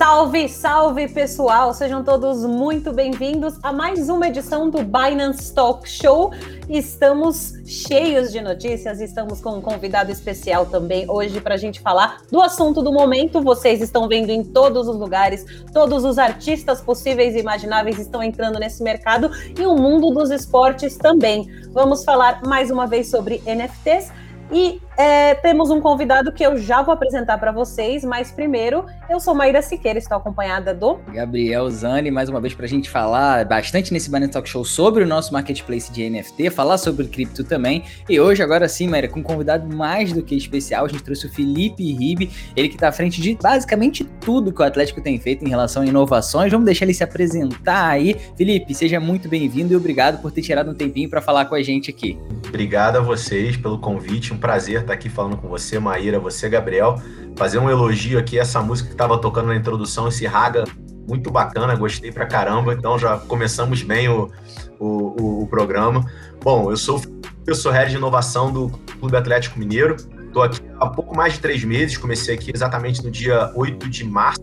[0.00, 1.74] Salve, salve pessoal!
[1.74, 6.32] Sejam todos muito bem-vindos a mais uma edição do Binance Talk Show.
[6.70, 12.22] Estamos cheios de notícias, estamos com um convidado especial também hoje para a gente falar
[12.32, 13.42] do assunto do momento.
[13.42, 18.58] Vocês estão vendo em todos os lugares, todos os artistas possíveis e imagináveis estão entrando
[18.58, 21.46] nesse mercado e o mundo dos esportes também.
[21.74, 24.10] Vamos falar mais uma vez sobre NFTs.
[24.52, 29.18] E é, temos um convidado que eu já vou apresentar para vocês, mas primeiro eu
[29.18, 33.44] sou Maíra Siqueira, estou acompanhada do Gabriel Zani, mais uma vez para a gente falar
[33.44, 37.84] bastante nesse Banner Talk Show sobre o nosso marketplace de NFT, falar sobre cripto também.
[38.08, 41.26] E hoje, agora sim, Maíra, com um convidado mais do que especial, a gente trouxe
[41.26, 45.18] o Felipe Ribe, ele que está à frente de basicamente tudo que o Atlético tem
[45.18, 46.50] feito em relação a inovações.
[46.50, 48.16] Vamos deixar ele se apresentar aí.
[48.36, 51.62] Felipe, seja muito bem-vindo e obrigado por ter tirado um tempinho para falar com a
[51.62, 52.18] gente aqui.
[52.48, 57.00] Obrigado a vocês pelo convite, um prazer estar aqui falando com você, Maíra, você, Gabriel.
[57.36, 60.64] Fazer um elogio aqui essa música que estava tocando na introdução, esse raga
[61.08, 62.74] muito bacana, gostei pra caramba.
[62.74, 64.30] Então já começamos bem o,
[64.78, 66.04] o, o programa.
[66.42, 67.00] Bom, eu sou
[67.46, 68.68] eu sou head de inovação do
[68.98, 69.96] Clube Atlético Mineiro.
[69.96, 74.04] Estou aqui há pouco mais de três meses, comecei aqui exatamente no dia 8 de
[74.04, 74.40] março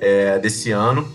[0.00, 1.08] é, desse ano.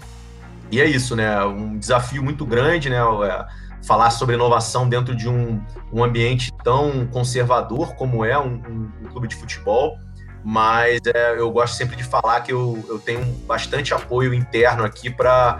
[0.70, 1.44] E é isso, né?
[1.46, 2.98] Um desafio muito grande, né?
[2.98, 3.46] É,
[3.84, 9.08] falar sobre inovação dentro de um, um ambiente tão conservador como é um, um, um
[9.10, 9.98] clube de futebol,
[10.44, 15.10] mas é, eu gosto sempre de falar que eu, eu tenho bastante apoio interno aqui
[15.10, 15.60] para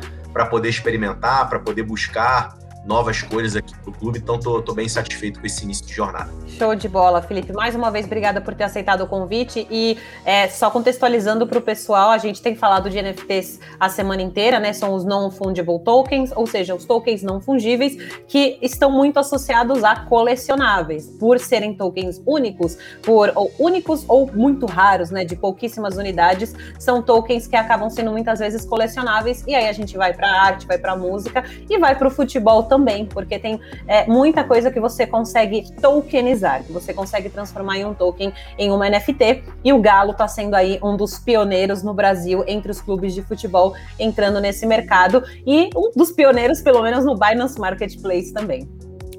[0.50, 4.90] poder experimentar, para poder buscar novas coisas aqui para o clube, então tô, tô, bem
[4.90, 6.30] satisfeito com esse início de jornada.
[6.48, 7.54] Show de bola, Felipe.
[7.54, 9.66] Mais uma vez, obrigada por ter aceitado o convite.
[9.72, 14.22] E é, só contextualizando para o pessoal, a gente tem falado de NFTs a semana
[14.22, 14.74] inteira, né?
[14.74, 17.96] São os non-fungible tokens, ou seja, os tokens não fungíveis,
[18.28, 24.66] que estão muito associados a colecionáveis, por serem tokens únicos, por ou únicos ou muito
[24.66, 25.24] raros, né?
[25.24, 29.44] De pouquíssimas unidades, são tokens que acabam sendo muitas vezes colecionáveis.
[29.48, 32.64] E aí a gente vai para arte, vai para música e vai para o futebol
[32.74, 37.86] também, porque tem é, muita coisa que você consegue tokenizar, que você consegue transformar em
[37.86, 39.44] um token em uma NFT.
[39.64, 43.22] E o Galo está sendo aí um dos pioneiros no Brasil entre os clubes de
[43.22, 48.68] futebol entrando nesse mercado e um dos pioneiros, pelo menos, no Binance Marketplace também.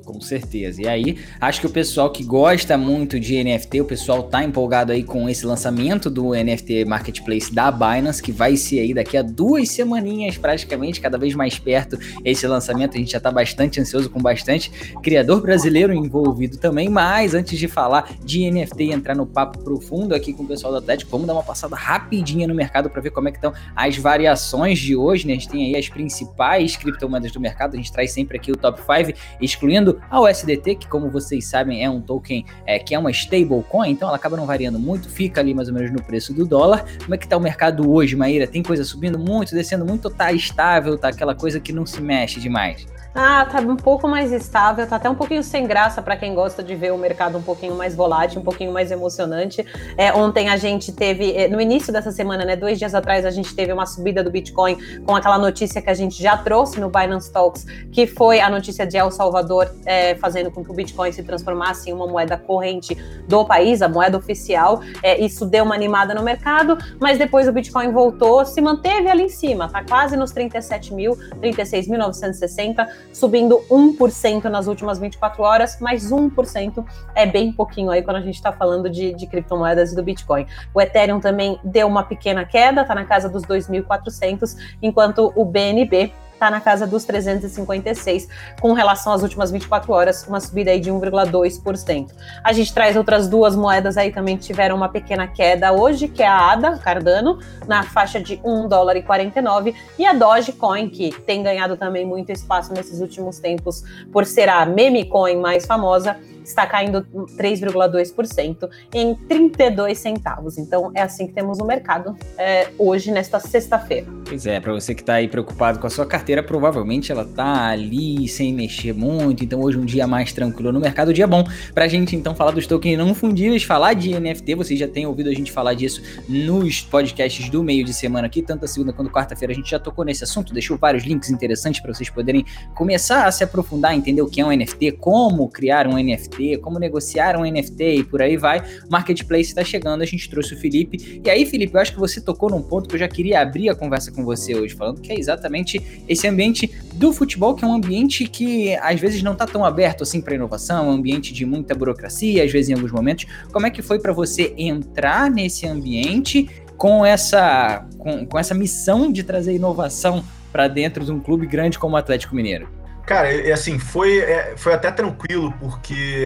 [0.04, 0.82] Com certeza.
[0.82, 4.92] E aí, acho que o pessoal que gosta muito de NFT, o pessoal tá empolgado
[4.92, 9.22] aí com esse lançamento do NFT Marketplace da Binance, que vai ser aí daqui a
[9.22, 12.96] duas semaninhas, praticamente, cada vez mais perto esse lançamento.
[12.96, 14.70] A gente já tá bastante ansioso, com bastante
[15.02, 16.88] criador brasileiro envolvido também.
[16.90, 20.72] Mas antes de falar de NFT e entrar no papo profundo aqui com o pessoal
[20.72, 23.54] do Atlético, vamos dar uma passada rapidinha no mercado para ver como é que estão
[23.74, 25.32] as variações de hoje, né?
[25.32, 28.56] A gente tem aí as principais criptomoedas do mercado, a gente traz sempre aqui o
[28.56, 32.98] top 5, excluindo a USDT, que como vocês sabem é um token é, que é
[32.98, 36.32] uma stablecoin, então ela acaba não variando muito, fica ali mais ou menos no preço
[36.32, 36.84] do dólar.
[37.02, 38.46] Como é que tá o mercado hoje, Maíra?
[38.46, 42.40] Tem coisa subindo muito, descendo muito, tá estável, tá aquela coisa que não se mexe
[42.40, 42.86] demais?
[43.16, 46.64] Ah, tá um pouco mais estável, tá até um pouquinho sem graça para quem gosta
[46.64, 49.64] de ver o mercado um pouquinho mais volátil, um pouquinho mais emocionante.
[49.96, 53.30] É, ontem a gente teve, é, no início dessa semana, né, dois dias atrás, a
[53.30, 54.76] gente teve uma subida do Bitcoin
[55.06, 58.84] com aquela notícia que a gente já trouxe no Binance Talks, que foi a notícia
[58.84, 62.96] de El Salvador é, fazendo com que o Bitcoin se transformasse em uma moeda corrente
[63.28, 64.80] do país, a moeda oficial.
[65.04, 69.22] É, isso deu uma animada no mercado, mas depois o Bitcoin voltou, se manteve ali
[69.22, 76.10] em cima, tá quase nos 37 mil, 36.960 subindo 1% nas últimas 24 horas, mas
[76.10, 76.84] 1%
[77.14, 80.46] é bem pouquinho aí quando a gente está falando de, de criptomoedas e do Bitcoin.
[80.74, 86.12] O Ethereum também deu uma pequena queda, está na casa dos 2.400, enquanto o BNB
[86.34, 88.28] está na casa dos 356,
[88.60, 92.10] com relação às últimas 24 horas, uma subida aí de 1,2%.
[92.42, 96.22] A gente traz outras duas moedas aí também que tiveram uma pequena queda hoje, que
[96.22, 101.12] é a ADA, Cardano, na faixa de 1 dólar e 49, e a Dogecoin, que
[101.22, 106.16] tem ganhado também muito espaço nesses últimos tempos por ser a meme coin mais famosa,
[106.44, 107.02] está caindo
[107.36, 110.58] 3,2% em 32 centavos.
[110.58, 114.06] Então é assim que temos o mercado é, hoje, nesta sexta-feira.
[114.26, 117.68] Pois é, para você que está aí preocupado com a sua carteira, provavelmente ela está
[117.68, 119.44] ali sem mexer muito.
[119.44, 122.52] Então hoje um dia mais tranquilo no mercado, dia bom para a gente então falar
[122.52, 124.54] dos tokens não fundíveis, falar de NFT.
[124.54, 128.42] Vocês já têm ouvido a gente falar disso nos podcasts do meio de semana aqui,
[128.42, 130.52] tanto a segunda quanto quarta-feira a gente já tocou nesse assunto.
[130.52, 134.44] Deixou vários links interessantes para vocês poderem começar a se aprofundar, entender o que é
[134.44, 138.62] um NFT, como criar um NFT NFT, como negociar um NFT e por aí vai.
[138.90, 141.20] Marketplace está chegando, a gente trouxe o Felipe.
[141.24, 143.68] E aí, Felipe, eu acho que você tocou num ponto que eu já queria abrir
[143.68, 147.68] a conversa com você hoje, falando que é exatamente esse ambiente do futebol, que é
[147.68, 151.44] um ambiente que às vezes não está tão aberto assim para inovação, um ambiente de
[151.44, 153.26] muita burocracia, às vezes em alguns momentos.
[153.52, 159.10] Como é que foi para você entrar nesse ambiente com essa, com, com essa missão
[159.10, 162.83] de trazer inovação para dentro de um clube grande como o Atlético Mineiro?
[163.06, 166.24] Cara, é, assim, foi, é, foi até tranquilo, porque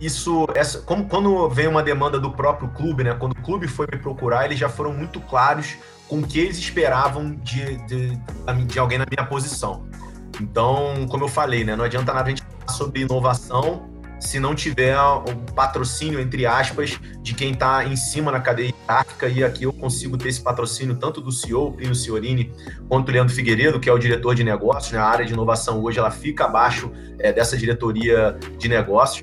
[0.00, 3.14] isso, essa, como quando veio uma demanda do próprio clube, né?
[3.14, 5.76] Quando o clube foi me procurar, eles já foram muito claros
[6.08, 8.18] com o que eles esperavam de, de,
[8.66, 9.86] de alguém na minha posição.
[10.40, 11.74] Então, como eu falei, né?
[11.74, 13.88] Não adianta nada a gente falar sobre inovação
[14.26, 19.28] se não tiver um patrocínio, entre aspas, de quem está em cima na cadeia hierárquica,
[19.28, 22.52] e aqui eu consigo ter esse patrocínio tanto do CEO, Pino Ciorini,
[22.88, 24.98] quanto do Leandro Figueiredo, que é o diretor de negócios, né?
[24.98, 26.90] a área de inovação hoje ela fica abaixo
[27.20, 29.22] é, dessa diretoria de negócios.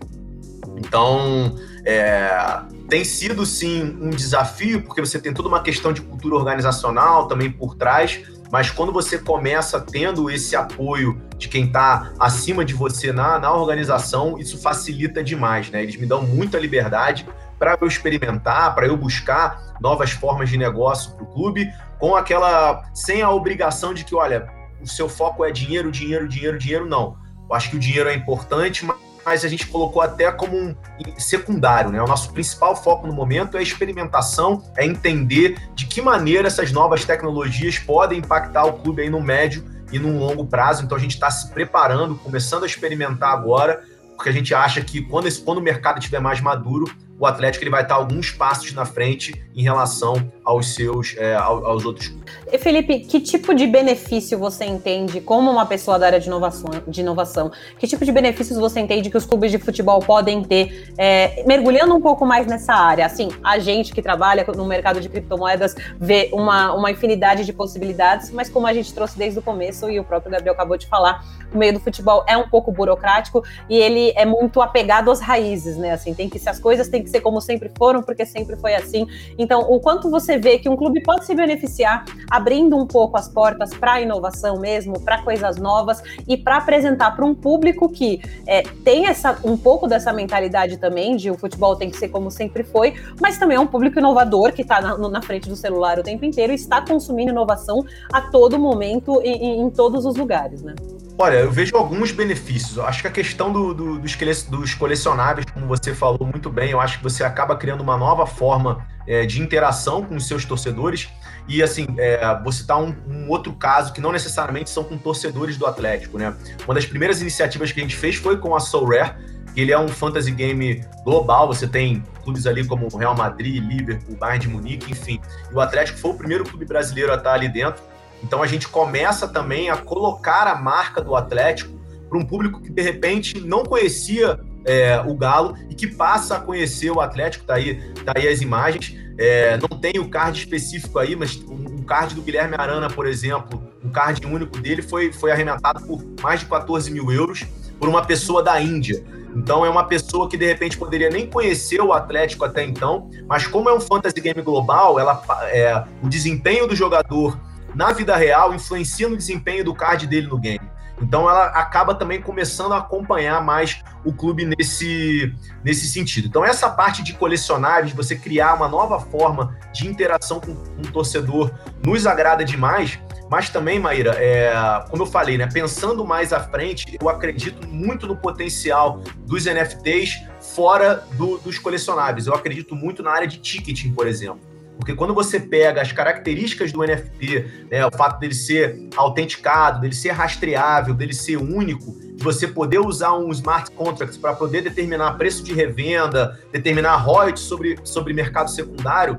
[0.77, 1.55] Então,
[1.85, 7.27] é, tem sido sim um desafio, porque você tem toda uma questão de cultura organizacional
[7.27, 8.21] também por trás,
[8.53, 13.51] mas quando você começa tendo esse apoio de quem está acima de você na, na
[13.51, 15.81] organização, isso facilita demais, né?
[15.81, 17.27] Eles me dão muita liberdade
[17.57, 22.83] para eu experimentar, para eu buscar novas formas de negócio para o clube, com aquela.
[22.94, 24.47] sem a obrigação de que, olha,
[24.79, 27.17] o seu foco é dinheiro, dinheiro, dinheiro, dinheiro, não.
[27.50, 30.75] Eu acho que o dinheiro é importante, mas mas a gente colocou até como um
[31.17, 32.01] secundário, né?
[32.01, 36.71] O nosso principal foco no momento é a experimentação, é entender de que maneira essas
[36.71, 40.83] novas tecnologias podem impactar o clube aí no médio e no longo prazo.
[40.83, 43.83] Então a gente está se preparando, começando a experimentar agora,
[44.15, 46.85] porque a gente acha que quando, esse, quando o mercado estiver mais maduro,
[47.23, 51.85] o Atlético ele vai estar alguns passos na frente em relação aos seus é, aos
[51.85, 52.13] outros.
[52.51, 56.69] E Felipe, que tipo de benefício você entende como uma pessoa da área de inovação?
[56.85, 57.49] De inovação
[57.79, 61.95] que tipo de benefícios você entende que os clubes de futebol podem ter é, mergulhando
[61.95, 63.05] um pouco mais nessa área?
[63.05, 68.31] Assim, a gente que trabalha no mercado de criptomoedas vê uma, uma infinidade de possibilidades,
[68.31, 71.23] mas como a gente trouxe desde o começo e o próprio Gabriel acabou de falar,
[71.53, 75.77] o meio do futebol é um pouco burocrático e ele é muito apegado às raízes,
[75.77, 75.91] né?
[75.91, 78.74] Assim, tem que se as coisas têm que ser como sempre foram, porque sempre foi
[78.74, 79.07] assim.
[79.38, 83.30] Então, o quanto você vê que um clube pode se beneficiar abrindo um pouco as
[83.30, 88.63] portas para inovação mesmo, para coisas novas e para apresentar para um público que é,
[88.83, 92.63] tem essa, um pouco dessa mentalidade também de o futebol tem que ser como sempre
[92.63, 96.04] foi, mas também é um público inovador que está na, na, frente do celular o
[96.04, 100.62] tempo inteiro e está consumindo inovação a todo momento e, em, em todos os lugares,
[100.63, 100.74] né?
[101.18, 102.77] Olha, eu vejo alguns benefícios.
[102.77, 106.80] Eu acho que a questão do, do, dos, colecionáveis, como você falou muito bem, eu
[106.80, 111.10] acho que você acaba criando uma nova forma é, de interação com os seus torcedores.
[111.48, 115.56] E assim, é, vou citar um, um, outro caso que não necessariamente são com torcedores
[115.56, 116.36] do Atlético, né?
[116.65, 119.13] Uma das primeiras iniciativas que a gente fez foi com a Soul Rare,
[119.54, 121.48] que ele é um fantasy game global.
[121.48, 125.21] Você tem clubes ali como Real Madrid, Liverpool, Bayern de Munique, enfim.
[125.51, 127.83] E o Atlético foi o primeiro clube brasileiro a estar ali dentro.
[128.23, 131.77] Então a gente começa também a colocar a marca do Atlético
[132.09, 136.39] para um público que de repente não conhecia é, o Galo e que passa a
[136.39, 137.45] conhecer o Atlético.
[137.45, 138.95] Tá aí, tá aí as imagens.
[139.17, 143.61] É, não tem o card específico aí, mas o card do Guilherme Arana, por exemplo,
[143.83, 147.45] o card único dele foi, foi arrematado por mais de 14 mil euros
[147.79, 149.03] por uma pessoa da Índia.
[149.35, 153.47] Então é uma pessoa que de repente poderia nem conhecer o Atlético até então, mas
[153.47, 157.37] como é um fantasy game global, ela, é, o desempenho do jogador
[157.75, 160.73] na vida real influencia no desempenho do card dele no game.
[161.01, 165.33] Então ela acaba também começando a acompanhar mais o clube nesse,
[165.63, 166.27] nesse sentido.
[166.27, 171.51] Então essa parte de colecionáveis, você criar uma nova forma de interação com, o torcedor,
[171.83, 173.00] nos agrada demais.
[173.29, 174.53] Mas também, Maíra, é,
[174.89, 180.21] como eu falei, né, pensando mais à frente, eu acredito muito no potencial dos NFTs
[180.39, 182.27] fora do, dos colecionáveis.
[182.27, 184.52] Eu acredito muito na área de ticketing, por exemplo.
[184.77, 189.96] Porque quando você pega as características do NFT, né, o fato dele ser autenticado, dele
[189.96, 195.13] ser rastreável, dele ser único, de você poder usar um smart contract para poder determinar
[195.13, 199.18] preço de revenda, determinar royalties sobre, sobre mercado secundário,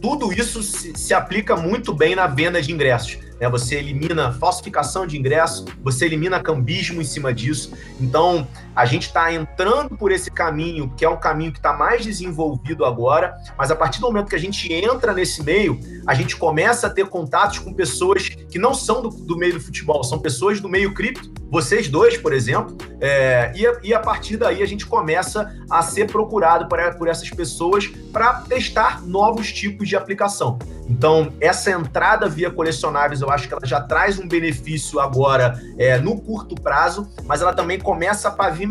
[0.00, 3.48] tudo isso se, se aplica muito bem na venda de ingressos né?
[3.48, 7.72] Você elimina falsificação de ingresso, você elimina cambismo em cima disso.
[8.00, 12.04] Então, a gente está entrando por esse caminho, que é um caminho que está mais
[12.04, 16.36] desenvolvido agora, mas a partir do momento que a gente entra nesse meio, a gente
[16.36, 20.18] começa a ter contatos com pessoas que não são do, do meio do futebol, são
[20.18, 24.62] pessoas do meio cripto, vocês dois, por exemplo, é, e, a, e, a, partir daí
[24.62, 29.94] a gente começa a ser procurado por, por essas pessoas para testar novos tipos de
[29.94, 30.58] aplicação.
[30.88, 35.96] Então, essa entrada via colecionáveis, eu acho que ela já traz um benefício agora é,
[35.98, 38.63] no curto prazo, mas ela também começa a pavimentar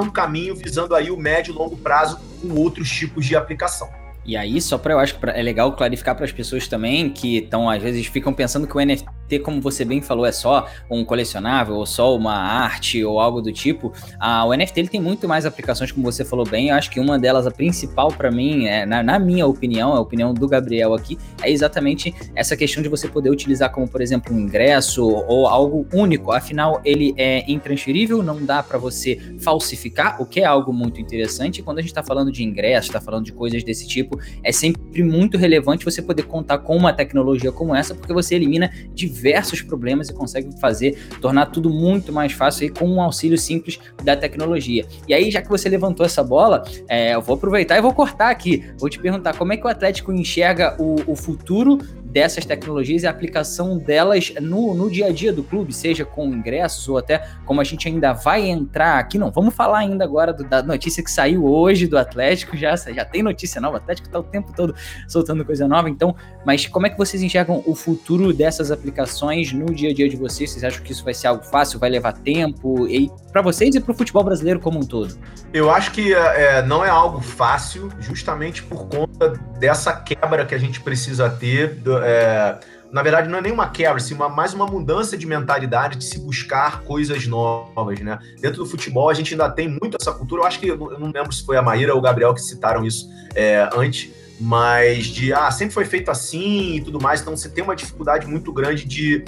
[0.00, 3.88] um caminho visando aí o médio e longo prazo com outros tipos de aplicação.
[4.24, 7.38] E aí, só para eu acho que é legal clarificar para as pessoas também que
[7.38, 9.06] estão às vezes ficam pensando que o NFT
[9.38, 13.52] Como você bem falou, é só um colecionável ou só uma arte ou algo do
[13.52, 16.68] tipo, a, o NFT ele tem muito mais aplicações, como você falou bem.
[16.68, 20.00] Eu acho que uma delas, a principal para mim, é, na, na, minha opinião, a
[20.00, 24.34] opinião do Gabriel aqui, é exatamente essa questão de você poder utilizar como, por exemplo,
[24.34, 26.32] um ingresso ou algo único.
[26.32, 31.62] Afinal, ele é intransferível, não dá para você falsificar, o que é algo muito interessante.
[31.62, 35.02] Quando a gente está falando de ingresso, está falando de coisas desse tipo, é sempre
[35.02, 39.21] muito relevante você poder contar com uma tecnologia como essa, porque você elimina diversos
[39.62, 44.16] problemas e consegue fazer, tornar tudo muito mais fácil aí, com um auxílio simples da
[44.16, 44.86] tecnologia.
[45.06, 48.30] E aí, já que você levantou essa bola, é, eu vou aproveitar e vou cortar
[48.30, 48.64] aqui.
[48.78, 51.78] Vou te perguntar como é que o Atlético enxerga o, o futuro
[52.12, 56.26] dessas tecnologias e a aplicação delas no, no dia a dia do clube, seja com
[56.26, 59.18] ingressos ou até como a gente ainda vai entrar aqui.
[59.18, 63.04] Não, vamos falar ainda agora do, da notícia que saiu hoje do Atlético, já, já
[63.04, 64.74] tem notícia nova, o Atlético está o tempo todo
[65.08, 66.14] soltando coisa nova, então,
[66.44, 70.16] mas como é que vocês enxergam o futuro dessas aplicações no dia a dia de
[70.16, 70.50] vocês?
[70.50, 72.86] Vocês acham que isso vai ser algo fácil, vai levar tempo?
[72.86, 75.16] E para vocês e para o futebol brasileiro como um todo?
[75.52, 80.58] Eu acho que é, não é algo fácil, justamente por conta dessa quebra que a
[80.58, 81.74] gente precisa ter.
[81.76, 82.58] Do, é,
[82.92, 86.18] na verdade, não é nenhuma quebra, assim, uma, mais uma mudança de mentalidade de se
[86.18, 88.18] buscar coisas novas, né?
[88.38, 90.42] Dentro do futebol, a gente ainda tem muito essa cultura.
[90.42, 92.84] Eu acho que, eu não lembro se foi a Maíra ou o Gabriel que citaram
[92.84, 97.48] isso é, antes, mas de, ah, sempre foi feito assim e tudo mais, então você
[97.48, 99.24] tem uma dificuldade muito grande de,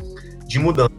[0.46, 0.90] de mudança.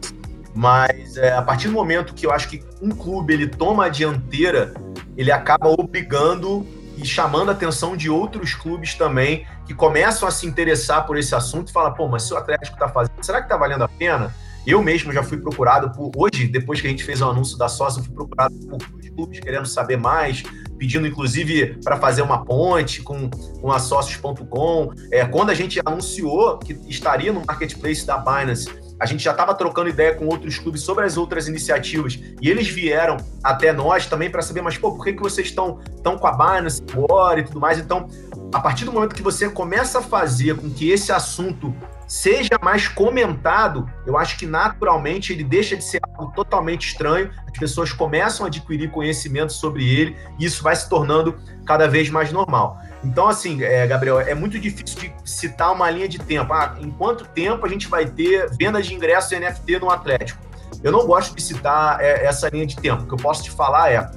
[0.54, 3.88] Mas é, a partir do momento que eu acho que um clube ele toma a
[3.90, 4.74] dianteira,
[5.16, 6.66] ele acaba obrigando
[6.96, 11.34] e chamando a atenção de outros clubes também que começam a se interessar por esse
[11.34, 13.88] assunto e falam, pô, mas se o Atlético está fazendo, será que está valendo a
[13.88, 14.34] pena?
[14.66, 16.10] Eu mesmo já fui procurado por.
[16.16, 18.78] Hoje, depois que a gente fez o anúncio da sócia, eu fui procurado por
[19.16, 20.42] clubes querendo saber mais,
[20.78, 24.92] pedindo inclusive para fazer uma ponte com, com a sócios.com.
[25.10, 29.54] É, quando a gente anunciou que estaria no marketplace da Binance a gente já estava
[29.54, 34.30] trocando ideia com outros clubes sobre as outras iniciativas e eles vieram até nós também
[34.30, 37.44] para saber, mas pô, por que, que vocês estão tão com a Binance agora e
[37.44, 37.78] tudo mais?
[37.78, 38.08] Então,
[38.52, 41.74] a partir do momento que você começa a fazer com que esse assunto
[42.06, 47.58] seja mais comentado, eu acho que naturalmente ele deixa de ser algo totalmente estranho, as
[47.58, 51.36] pessoas começam a adquirir conhecimento sobre ele e isso vai se tornando
[51.66, 52.78] cada vez mais normal.
[53.06, 56.52] Então, assim, é, Gabriel, é muito difícil de citar uma linha de tempo.
[56.52, 60.42] Ah, em quanto tempo a gente vai ter vendas de ingressos NFT no Atlético?
[60.82, 63.04] Eu não gosto de citar é, essa linha de tempo.
[63.04, 64.10] O que eu posso te falar é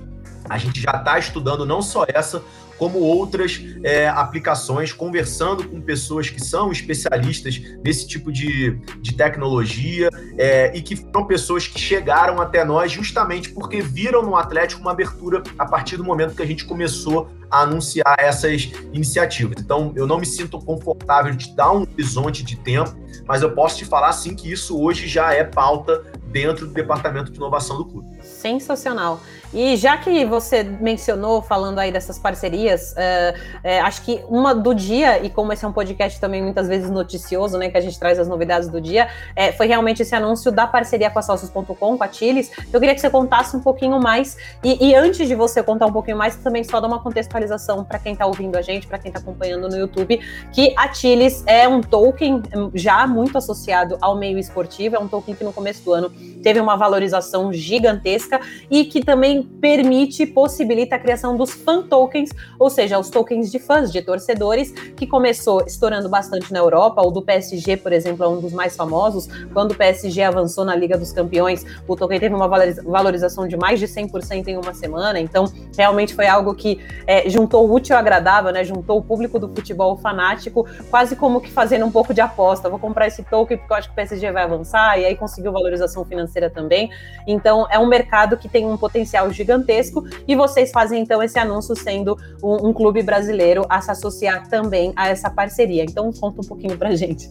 [0.49, 2.41] a gente já está estudando não só essa,
[2.79, 10.09] como outras é, aplicações, conversando com pessoas que são especialistas nesse tipo de, de tecnologia
[10.37, 14.91] é, e que foram pessoas que chegaram até nós justamente porque viram no Atlético uma
[14.91, 19.57] abertura a partir do momento que a gente começou a anunciar essas iniciativas.
[19.59, 22.95] Então, eu não me sinto confortável de dar um horizonte de tempo,
[23.27, 27.31] mas eu posso te falar sim que isso hoje já é pauta dentro do departamento
[27.31, 28.07] de inovação do clube.
[28.21, 29.19] Sensacional.
[29.53, 34.75] E já que você mencionou, falando aí dessas parcerias, é, é, acho que uma do
[34.75, 37.99] dia, e como esse é um podcast também muitas vezes noticioso, né, que a gente
[37.99, 41.97] traz as novidades do dia, é, foi realmente esse anúncio da parceria com a Salsos.com,
[41.97, 42.51] com a Tiles.
[42.71, 45.91] Eu queria que você contasse um pouquinho mais, e, e, antes de você contar um
[45.91, 49.09] pouquinho mais, também só dar uma contextualização para quem está ouvindo a gente, para quem
[49.09, 50.19] está acompanhando no YouTube,
[50.53, 52.43] que a Tiles é um token
[52.75, 56.11] já muito associado ao meio esportivo, é um token que no começo do ano
[56.43, 58.39] teve uma valorização gigantesca
[58.69, 63.59] e que também permite, possibilita a criação dos fan tokens, ou seja, os tokens de
[63.59, 67.01] fãs, de torcedores, que começou estourando bastante na Europa.
[67.01, 69.27] O do PSG, por exemplo, é um dos mais famosos.
[69.53, 73.79] Quando o PSG avançou na Liga dos Campeões, o token teve uma valorização de mais
[73.79, 75.19] de 100% em uma semana.
[75.19, 78.63] Então, realmente foi algo que é, juntou o útil ao agradável, né?
[78.63, 82.69] Juntou o público do futebol fanático, quase como que fazendo um pouco de aposta.
[82.69, 85.51] Vou comprar esse token porque eu acho que o PSG vai avançar, e aí conseguiu
[85.51, 86.89] valorização financeira também.
[87.27, 91.75] Então, é um mercado que tem um potencial gigantesco e vocês fazem então esse anúncio
[91.75, 95.83] sendo um, um clube brasileiro a se associar também a essa parceria.
[95.83, 97.29] Então conta um pouquinho pra gente.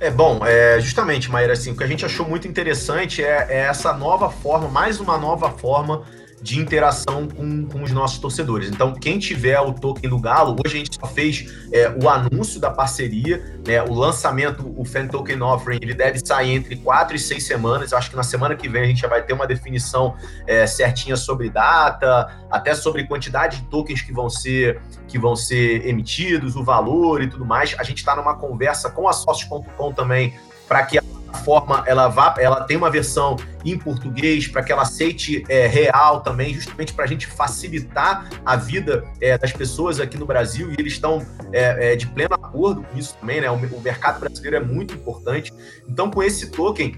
[0.00, 3.58] É bom, é, justamente, Maíra, assim, o que a gente achou muito interessante é, é
[3.66, 6.04] essa nova forma, mais uma nova forma
[6.40, 8.68] de interação com, com os nossos torcedores.
[8.68, 12.60] Então, quem tiver o token do Galo, hoje a gente só fez é, o anúncio
[12.60, 17.18] da parceria, né, o lançamento, o Fan Token Offering, ele deve sair entre quatro e
[17.18, 17.92] seis semanas.
[17.92, 20.14] Acho que na semana que vem a gente já vai ter uma definição
[20.46, 25.86] é, certinha sobre data, até sobre quantidade de tokens que vão ser que vão ser
[25.86, 27.74] emitidos, o valor e tudo mais.
[27.78, 30.34] A gente está numa conversa com a Sócios.com também
[30.66, 34.82] para que a plataforma ela vá, ela tem uma versão em português para que ela
[34.82, 40.16] aceite é, real também, justamente para a gente facilitar a vida é, das pessoas aqui
[40.16, 43.50] no Brasil e eles estão é, é, de pleno acordo com isso também, né?
[43.50, 45.52] O, o mercado brasileiro é muito importante.
[45.88, 46.96] Então, com esse token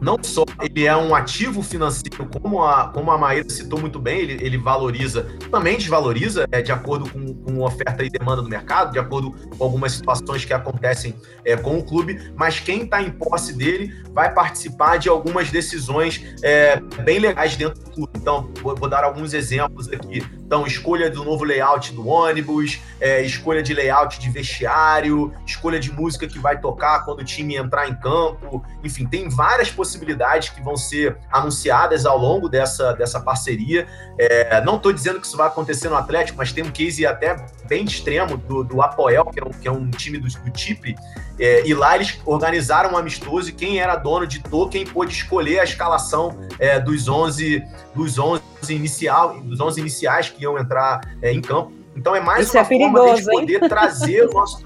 [0.00, 4.20] não só ele é um ativo financeiro, como a, como a Maíra citou muito bem,
[4.20, 8.92] ele, ele valoriza, também desvaloriza, é, de acordo com, com oferta e demanda do mercado,
[8.92, 13.10] de acordo com algumas situações que acontecem é, com o clube, mas quem está em
[13.10, 18.12] posse dele vai participar de algumas decisões é, bem legais dentro do clube.
[18.16, 20.24] Então, vou, vou, dar alguns exemplos aqui.
[20.44, 25.92] Então, escolha do novo layout do ônibus, é, escolha de layout de vestiário, escolha de
[25.92, 30.50] música que vai tocar quando o time entrar em campo, enfim, tem várias possibilidades possibilidades
[30.50, 33.86] que vão ser anunciadas ao longo dessa, dessa parceria.
[34.18, 37.36] É, não estou dizendo que isso vai acontecer no Atlético, mas tem um case até
[37.68, 40.96] bem extremo do, do Apoel, que é um, que é um time do, do Chipre,
[41.38, 45.60] é, e lá eles organizaram um amistoso e quem era dono de token pôde escolher
[45.60, 47.62] a escalação é, dos 11
[47.94, 51.72] dos 11 inicial, dos 11 iniciais que iam entrar é, em campo.
[51.96, 54.62] Então é mais Isso uma é forma de gente poder trazer o nosso.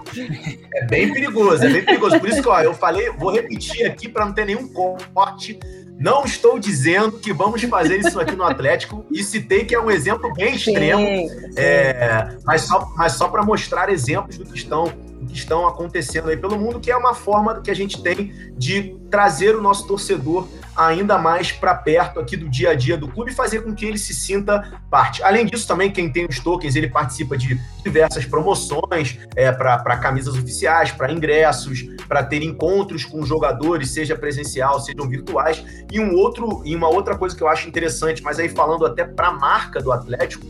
[0.75, 2.19] É bem perigoso, é bem perigoso.
[2.19, 5.59] Por isso que ó, eu falei, vou repetir aqui para não ter nenhum corte.
[5.99, 9.91] Não estou dizendo que vamos fazer isso aqui no Atlético e citei que é um
[9.91, 11.53] exemplo bem extremo, sim, sim.
[11.57, 14.91] É, mas só, mas só para mostrar exemplos do que estão
[15.29, 18.97] que estão acontecendo aí pelo mundo, que é uma forma que a gente tem de
[19.11, 23.33] trazer o nosso torcedor ainda mais para perto aqui do dia a dia do clube
[23.33, 25.23] e fazer com que ele se sinta parte.
[25.23, 30.35] Além disso, também quem tem os tokens, ele participa de diversas promoções é, para camisas
[30.35, 35.65] oficiais, para ingressos, para ter encontros com jogadores, seja presencial, sejam virtuais.
[35.91, 39.05] E um outro e uma outra coisa que eu acho interessante, mas aí falando até
[39.05, 40.45] para a marca do Atlético,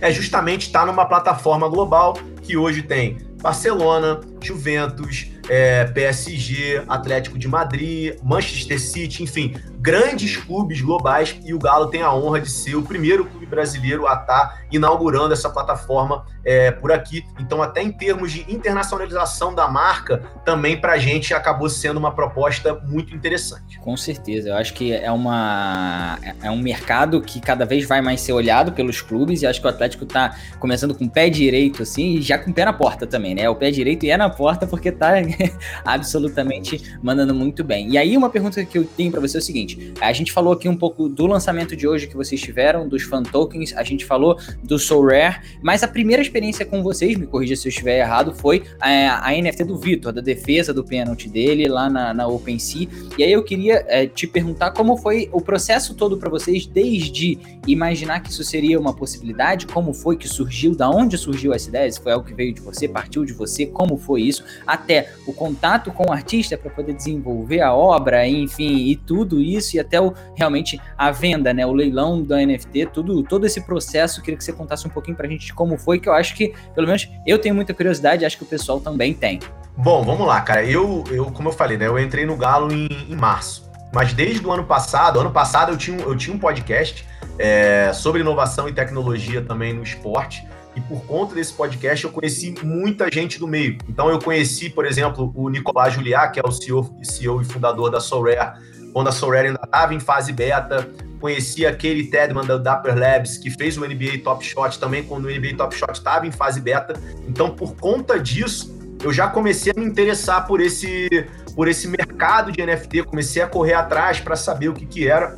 [0.00, 7.38] é justamente estar tá numa plataforma global que hoje tem Barcelona, Juventus, é, PSG, Atlético
[7.38, 11.36] de Madrid, Manchester City, enfim, grandes clubes globais.
[11.44, 14.58] E o Galo tem a honra de ser o primeiro clube brasileiro a estar tá
[14.70, 17.24] inaugurando essa plataforma é, por aqui.
[17.40, 22.14] Então, até em termos de internacionalização da marca, também para a gente acabou sendo uma
[22.14, 23.78] proposta muito interessante.
[23.80, 28.20] Com certeza, eu acho que é, uma, é um mercado que cada vez vai mais
[28.20, 31.82] ser olhado pelos clubes e acho que o Atlético está começando com o pé direito
[31.82, 33.48] assim e já com o pé na porta também, né?
[33.48, 35.14] O pé direito e é na porta porque está
[35.84, 37.90] absolutamente mandando muito bem.
[37.90, 40.52] E aí uma pergunta que eu tenho para você é o seguinte: a gente falou
[40.52, 44.06] aqui um pouco do lançamento de hoje que vocês tiveram, dos fan tokens, a gente
[44.06, 47.98] falou do Soul Rare, mas a primeira experiência com vocês, me corrija se eu estiver
[47.98, 52.26] errado, foi a, a NFT do Vitor, da defesa do pênalti dele lá na, na
[52.26, 52.88] OpenSea.
[53.18, 57.38] E aí eu queria é, te perguntar como foi o processo todo para vocês, desde
[57.66, 61.92] imaginar que isso seria uma possibilidade, como foi que surgiu, da onde surgiu essa ideia,
[61.92, 65.32] se foi algo que veio de você, partiu de você, como foi isso, até o
[65.32, 70.00] contato com o artista para poder desenvolver a obra, enfim, e tudo isso, e até
[70.00, 74.44] o, realmente a venda, né, o leilão da NFT, tudo, todo esse processo, queria que
[74.44, 77.08] você contasse um pouquinho para a gente como foi, que eu acho que, pelo menos,
[77.26, 79.40] eu tenho muita curiosidade, acho que o pessoal também tem.
[79.76, 80.64] Bom, vamos lá, cara.
[80.64, 84.46] Eu, eu como eu falei, né, eu entrei no Galo em, em março, mas desde
[84.46, 87.06] o ano passado, ano passado eu tinha, eu tinha um podcast
[87.38, 92.54] é, sobre inovação e tecnologia também no esporte, e por conta desse podcast eu conheci
[92.62, 93.78] muita gente do meio.
[93.88, 97.90] Então eu conheci, por exemplo, o Nicolás Juliá, que é o CEO, CEO e fundador
[97.90, 98.60] da Sorare,
[98.96, 100.88] quando a Sorare ainda estava em fase beta.
[101.20, 105.30] Conheci aquele Tedman da Dapper Labs, que fez o NBA Top Shot também quando o
[105.30, 106.98] NBA Top Shot estava em fase beta.
[107.28, 112.50] Então, por conta disso, eu já comecei a me interessar por esse, por esse mercado
[112.50, 115.36] de NFT, comecei a correr atrás para saber o que, que era.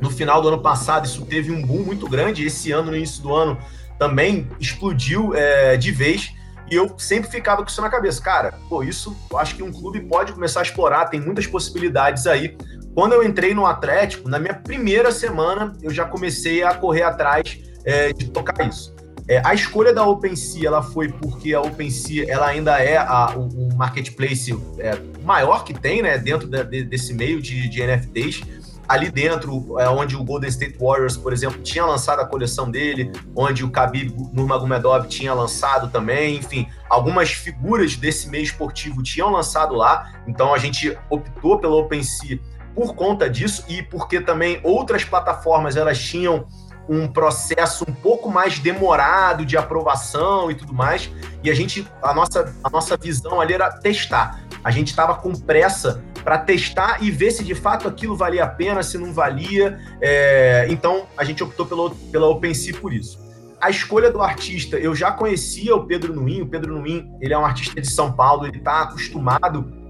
[0.00, 2.46] No final do ano passado, isso teve um boom muito grande.
[2.46, 3.58] Esse ano, no início do ano,
[3.98, 6.32] também explodiu é, de vez.
[6.70, 8.22] E eu sempre ficava com isso na cabeça.
[8.22, 12.26] Cara, pô, isso eu acho que um clube pode começar a explorar, tem muitas possibilidades
[12.26, 12.56] aí.
[12.96, 17.60] Quando eu entrei no Atlético, na minha primeira semana, eu já comecei a correr atrás
[17.84, 18.96] é, de tocar isso.
[19.28, 23.68] É, a escolha da OpenSea ela foi porque a OpenSea ela ainda é a, o,
[23.68, 28.40] o marketplace é, maior que tem né, dentro de, desse meio de, de NFTs
[28.88, 33.12] ali dentro, é onde o Golden State Warriors, por exemplo, tinha lançado a coleção dele,
[33.34, 39.74] onde o Khabib Nurmagomedov tinha lançado também, enfim, algumas figuras desse meio esportivo tinham lançado
[39.74, 42.38] lá, então a gente optou pela OpenSea
[42.76, 46.46] por conta disso e porque também outras plataformas elas tinham
[46.86, 51.10] um processo um pouco mais demorado de aprovação e tudo mais.
[51.42, 54.40] E a gente, a nossa, a nossa visão ali era testar.
[54.62, 58.48] A gente estava com pressa para testar e ver se de fato aquilo valia a
[58.48, 59.80] pena, se não valia.
[60.00, 63.18] É, então a gente optou pelo, pela OpenSea por isso.
[63.58, 66.42] A escolha do artista, eu já conhecia o Pedro Nuin.
[66.42, 69.85] O Pedro Nuin, ele é um artista de São Paulo, ele está acostumado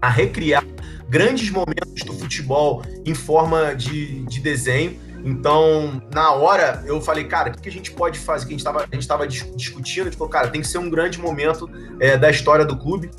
[0.00, 0.64] a recriar
[1.08, 4.98] grandes momentos do futebol em forma de, de desenho.
[5.24, 8.46] Então, na hora, eu falei, cara, o que, a gente pode fazer?
[8.46, 11.68] Que a gente estava discutindo, a gente falou, cara, tem que ser um grande momento
[12.00, 13.10] é, da história do clube.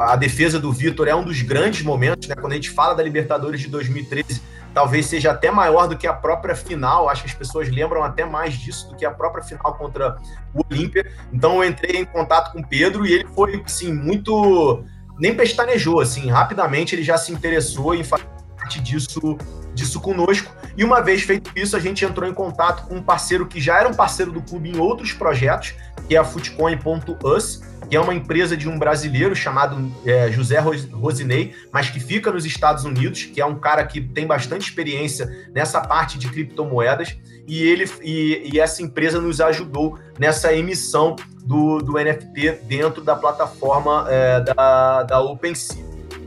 [0.00, 2.34] A defesa do Vitor é um dos grandes momentos, né?
[2.34, 4.42] Quando a gente fala da Libertadores de 2013,
[4.72, 7.08] talvez seja até maior do que a própria final.
[7.08, 10.16] Acho que as pessoas lembram até mais disso do que a própria final contra
[10.52, 11.10] o Olímpia.
[11.32, 14.84] Então, eu entrei em contato com o Pedro e ele foi, assim, muito.
[15.18, 19.38] Nem pestanejou, assim, rapidamente ele já se interessou em fazer parte disso,
[19.74, 20.50] disso conosco.
[20.76, 23.78] E uma vez feito isso, a gente entrou em contato com um parceiro que já
[23.78, 25.74] era um parceiro do clube em outros projetos,
[26.08, 31.54] que é a Footcoin.us, que é uma empresa de um brasileiro chamado é, José Rosinei,
[31.72, 35.80] mas que fica nos Estados Unidos, que é um cara que tem bastante experiência nessa
[35.80, 41.92] parte de criptomoedas, e ele e, e essa empresa nos ajudou nessa emissão do, do
[41.92, 45.84] NFT dentro da plataforma é, da, da OpenSea.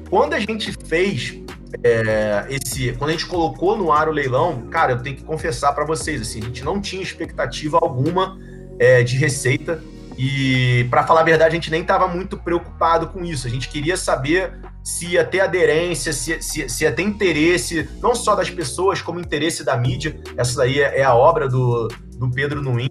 [0.09, 1.41] Quando a gente fez
[1.83, 5.73] é, esse, quando a gente colocou no ar o leilão, cara, eu tenho que confessar
[5.73, 8.37] para vocês, assim, a gente não tinha expectativa alguma
[8.79, 9.81] é, de receita
[10.17, 13.45] e, para falar a verdade, a gente nem estava muito preocupado com isso.
[13.45, 14.51] A gente queria saber
[14.83, 19.19] se ia ter aderência, se, se, se ia ter interesse, não só das pessoas, como
[19.19, 20.19] interesse da mídia.
[20.35, 22.89] Essa daí é, é a obra do, do Pedro Nuin.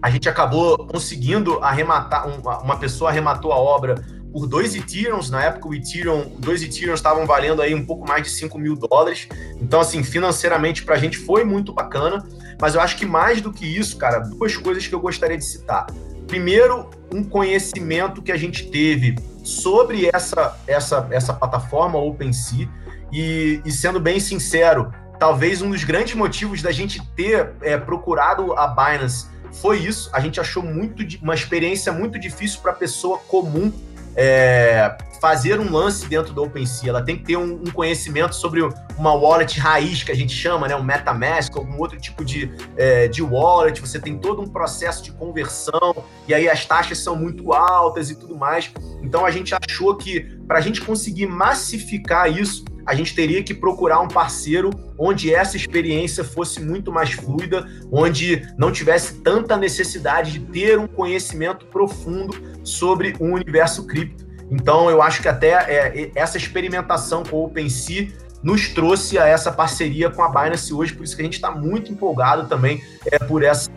[0.00, 3.96] A gente acabou conseguindo arrematar, uma, uma pessoa arrematou a obra
[4.32, 5.30] por dois Ethereums.
[5.30, 8.76] Na época, o Ethereum, dois Ethereums estavam valendo aí um pouco mais de 5 mil
[8.76, 9.28] dólares.
[9.60, 12.24] Então, assim, financeiramente para a gente foi muito bacana.
[12.60, 15.44] Mas eu acho que mais do que isso, cara, duas coisas que eu gostaria de
[15.44, 15.86] citar.
[16.26, 22.68] Primeiro, um conhecimento que a gente teve sobre essa, essa, essa plataforma OpenSea.
[23.10, 28.52] E, e sendo bem sincero, talvez um dos grandes motivos da gente ter é, procurado
[28.52, 30.10] a Binance foi isso.
[30.12, 33.72] A gente achou muito uma experiência muito difícil para a pessoa comum
[34.20, 38.60] é, fazer um lance dentro do OpenSea, ela tem que ter um, um, conhecimento sobre
[38.96, 43.06] uma wallet raiz, que a gente chama, né, um MetaMask, algum outro tipo de, é,
[43.06, 47.52] de wallet, você tem todo um processo de conversão, e aí as taxas são muito
[47.52, 48.72] altas e tudo mais.
[49.02, 53.52] Então a gente achou que para a gente conseguir massificar isso, a gente teria que
[53.52, 60.32] procurar um parceiro onde essa experiência fosse muito mais fluida, onde não tivesse tanta necessidade
[60.32, 64.26] de ter um conhecimento profundo sobre o universo cripto.
[64.50, 68.08] Então, eu acho que até é, essa experimentação com o OpenSea
[68.42, 71.50] nos trouxe a essa parceria com a Binance hoje, por isso que a gente está
[71.50, 73.70] muito empolgado também é, por, essa,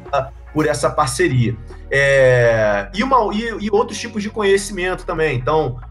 [0.54, 1.54] por essa parceria.
[1.90, 5.36] É, e, uma, e, e, outros tipos de conhecimento também.
[5.36, 5.82] Então,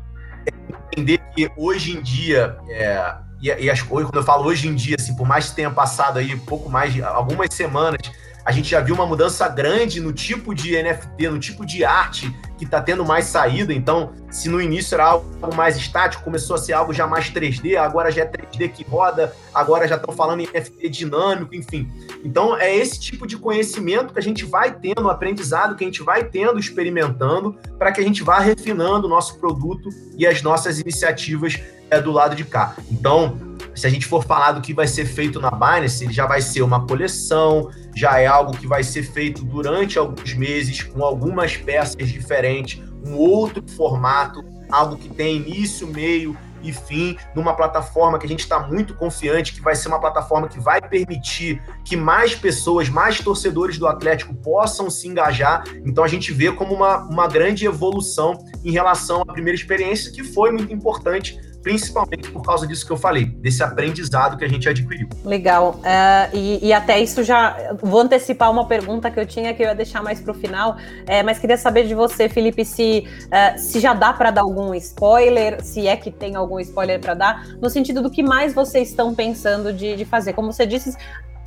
[0.92, 4.96] entender que hoje em dia, é, e, e as, quando eu falo hoje em dia,
[4.98, 7.98] assim, por mais que tenha passado aí pouco mais de algumas semanas
[8.44, 12.34] a gente já viu uma mudança grande no tipo de NFT, no tipo de arte
[12.60, 13.72] que está tendo mais saída.
[13.72, 17.74] Então, se no início era algo mais estático, começou a ser algo já mais 3D,
[17.74, 21.90] agora já é 3D que roda, agora já estão falando em NFT dinâmico, enfim.
[22.22, 26.02] Então, é esse tipo de conhecimento que a gente vai tendo, aprendizado que a gente
[26.02, 30.78] vai tendo, experimentando, para que a gente vá refinando o nosso produto e as nossas
[30.78, 32.76] iniciativas é, do lado de cá.
[32.90, 36.26] Então, se a gente for falar do que vai ser feito na Binance, ele já
[36.26, 41.04] vai ser uma coleção, já é algo que vai ser feito durante alguns meses, com
[41.04, 48.18] algumas peças diferentes, um outro formato, algo que tem início, meio e fim, numa plataforma
[48.18, 51.96] que a gente está muito confiante que vai ser uma plataforma que vai permitir que
[51.96, 55.64] mais pessoas, mais torcedores do Atlético possam se engajar.
[55.84, 60.22] Então a gente vê como uma, uma grande evolução em relação à primeira experiência, que
[60.22, 64.68] foi muito importante principalmente por causa disso que eu falei, desse aprendizado que a gente
[64.68, 65.08] adquiriu.
[65.24, 65.80] Legal.
[65.80, 69.66] Uh, e, e, até isso já vou antecipar uma pergunta que eu tinha que eu
[69.66, 73.58] ia deixar mais para o final, é, mas queria saber de você, Felipe, se, uh,
[73.58, 77.46] se já dá para dar algum spoiler, se é que tem algum spoiler para dar,
[77.60, 80.32] no sentido do que mais vocês estão pensando de, de fazer.
[80.32, 80.96] Como você disse,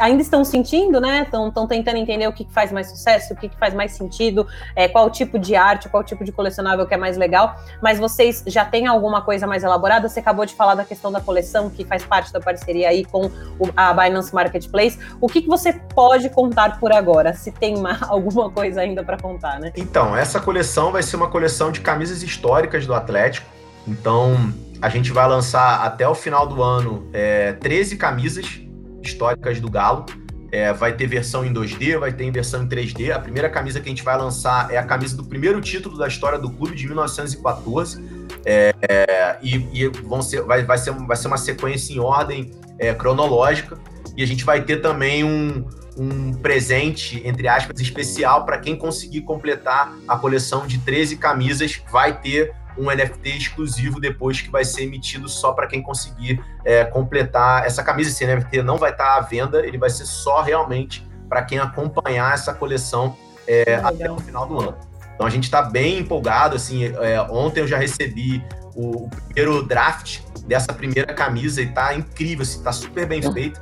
[0.04, 1.22] ainda estão sentindo, né?
[1.22, 4.46] Estão tentando entender o que, que, faz mais sucesso, o que, que faz mais sentido,
[4.76, 7.56] é, qual tipo de arte, qual tipo de colecionável que é mais legal.
[7.82, 10.10] Mas vocês já têm alguma coisa mais elaborada?
[10.10, 13.28] Você acabou de falar da questão da coleção, que faz parte da parceria aí com
[13.58, 15.00] o, a Binance Marketplace.
[15.22, 17.34] O que, que você pode contar por agora?
[17.34, 19.72] Se tem uma, alguma coisa ainda para contar, né?
[19.76, 23.48] Então, essa coleção vai ser uma coleção de camisas históricas do Atlético.
[23.88, 28.63] Então, a gente vai lançar até o final do ano é, 13 camisas
[29.08, 30.06] históricas do Galo.
[30.52, 33.12] É, vai ter versão em 2D, vai ter versão em 3D.
[33.12, 36.08] A primeira camisa que a gente vai lançar é a camisa do primeiro título da
[36.08, 38.04] história do clube de 1914.
[38.46, 42.52] É, é, e, e vão ser, vai, vai, ser, vai ser uma sequência em ordem
[42.78, 43.80] é, cronológica.
[44.16, 45.66] E a gente vai ter também um,
[45.98, 51.82] um presente, entre aspas, especial para quem conseguir completar a coleção de 13 camisas.
[51.92, 56.86] Vai ter um NFT exclusivo depois que vai ser emitido só para quem conseguir é,
[56.86, 58.10] completar essa camisa.
[58.10, 61.60] Esse NFT não vai estar tá à venda, ele vai ser só realmente para quem
[61.60, 63.16] acompanhar essa coleção
[63.48, 64.78] é, até o final do ano.
[65.16, 66.56] Então a gente está bem empolgado.
[66.56, 68.44] Assim, é, ontem eu já recebi
[68.76, 73.22] o, o, primeiro draft dessa primeira camisa e está incrível, está assim, tá super bem
[73.22, 73.62] feito.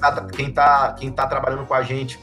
[0.00, 2.18] Quem está quem tá, quem tá trabalhando com a gente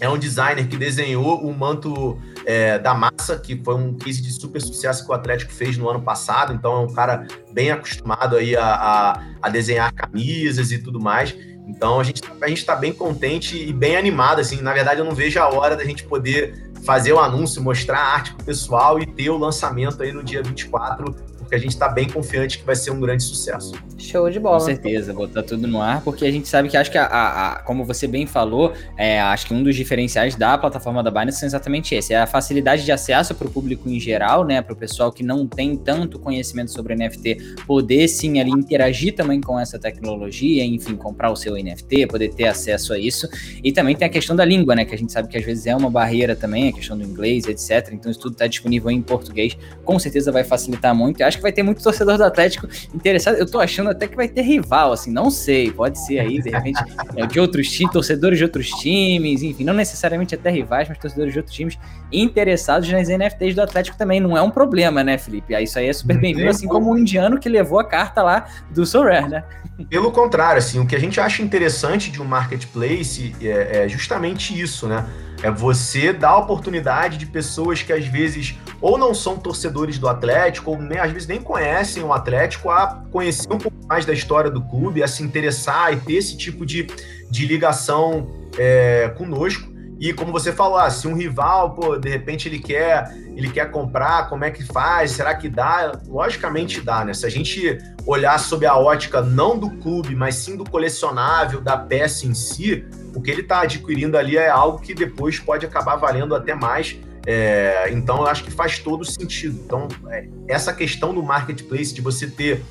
[0.00, 4.32] é um designer que desenhou o manto é, da massa, que foi um case de
[4.32, 6.54] super sucesso que o Atlético fez no ano passado.
[6.54, 11.36] Então é um cara bem acostumado aí a, a, a desenhar camisas e tudo mais.
[11.68, 14.40] Então a gente a gente está bem contente e bem animado.
[14.40, 17.98] Assim, na verdade, eu não vejo a hora da gente poder fazer o anúncio, mostrar
[17.98, 21.14] a arte pro pessoal e ter o lançamento aí no dia 24
[21.50, 23.72] porque a gente está bem confiante que vai ser um grande sucesso.
[23.98, 24.60] Show de bola.
[24.60, 27.52] Com certeza, botar tudo no ar, porque a gente sabe que acho que, a, a,
[27.52, 31.42] a como você bem falou, é, acho que um dos diferenciais da plataforma da Binance
[31.42, 34.62] é exatamente esse: é a facilidade de acesso para o público em geral, né?
[34.62, 39.40] Para o pessoal que não tem tanto conhecimento sobre NFT, poder sim ali interagir também
[39.40, 43.28] com essa tecnologia, enfim, comprar o seu NFT, poder ter acesso a isso.
[43.64, 44.84] E também tem a questão da língua, né?
[44.84, 47.46] Que a gente sabe que às vezes é uma barreira também, a questão do inglês,
[47.46, 47.92] etc.
[47.92, 51.20] Então, isso tudo está disponível em português, com certeza vai facilitar muito.
[51.20, 53.36] Eu acho que vai ter muito torcedor do Atlético interessado.
[53.36, 55.70] Eu tô achando até que vai ter rival, assim, não sei.
[55.72, 56.82] Pode ser aí, de repente,
[57.16, 61.32] é, de outros times, torcedores de outros times, enfim, não necessariamente até rivais, mas torcedores
[61.32, 61.78] de outros times
[62.12, 64.20] interessados nas NFTs do Atlético também.
[64.20, 65.54] Não é um problema, né, Felipe?
[65.62, 68.84] Isso aí é super bem-vindo, assim como o indiano que levou a carta lá do
[68.84, 69.44] Sorare, né?
[69.88, 74.58] Pelo contrário, assim, o que a gente acha interessante de um marketplace é, é justamente
[74.58, 75.06] isso, né?
[75.42, 80.08] É você dar a oportunidade de pessoas que às vezes ou não são torcedores do
[80.08, 84.12] Atlético, ou nem, às vezes nem conhecem o Atlético, a conhecer um pouco mais da
[84.12, 86.86] história do clube, a se interessar e ter esse tipo de,
[87.30, 88.26] de ligação
[88.58, 89.69] é, conosco.
[90.00, 93.70] E como você falou, ah, se um rival, pô, de repente ele quer, ele quer
[93.70, 95.10] comprar, como é que faz?
[95.10, 95.92] Será que dá?
[96.08, 97.12] Logicamente dá, né?
[97.12, 101.76] Se a gente olhar sob a ótica não do clube, mas sim do colecionável, da
[101.76, 102.82] peça em si,
[103.14, 106.98] o que ele está adquirindo ali é algo que depois pode acabar valendo até mais.
[107.26, 109.60] É, então, eu acho que faz todo sentido.
[109.66, 112.62] Então, é, essa questão do marketplace, de você ter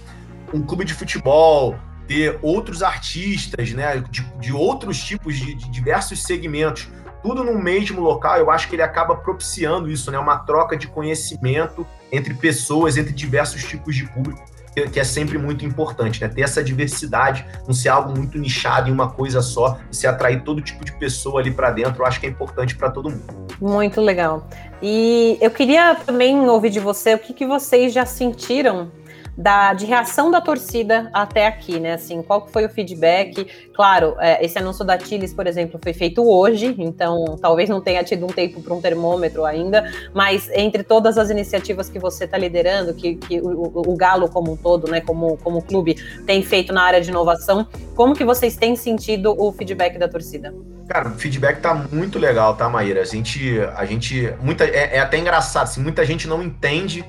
[0.51, 6.23] um clube de futebol, ter outros artistas, né, de, de outros tipos, de, de, diversos
[6.23, 6.87] segmentos,
[7.21, 10.87] tudo no mesmo local, eu acho que ele acaba propiciando isso, né, uma troca de
[10.87, 14.49] conhecimento entre pessoas, entre diversos tipos de público
[14.87, 16.27] que é sempre muito importante, né?
[16.27, 20.61] Ter essa diversidade, não ser algo muito nichado em uma coisa só, se atrair todo
[20.61, 23.47] tipo de pessoa ali para dentro, eu acho que é importante para todo mundo.
[23.59, 24.47] Muito legal.
[24.81, 28.91] E eu queria também ouvir de você o que, que vocês já sentiram
[29.39, 31.93] da, de reação da torcida até aqui, né?
[31.93, 33.47] Assim, qual foi o feedback?
[33.73, 38.03] Claro, é, esse anúncio da Tilis, por exemplo, foi feito hoje, então talvez não tenha
[38.03, 42.37] tido um tempo para um termômetro ainda, mas entre todas as iniciativas que você está
[42.37, 46.73] liderando, que, que o, o, Galo como um todo, né, como, como clube, tem feito
[46.73, 50.53] na área de inovação, como que vocês têm sentido o feedback da torcida?
[50.89, 53.01] Cara, o feedback tá muito legal, tá, Maíra?
[53.01, 57.05] A gente, a gente, muita, é, é até engraçado, assim, muita gente não entende